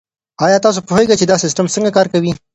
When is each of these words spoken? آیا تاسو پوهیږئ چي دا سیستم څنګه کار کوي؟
آیا 0.45 0.57
تاسو 0.65 0.79
پوهیږئ 0.87 1.15
چي 1.19 1.25
دا 1.31 1.35
سیستم 1.43 1.65
څنګه 1.73 1.89
کار 1.97 2.07
کوي؟ 2.13 2.31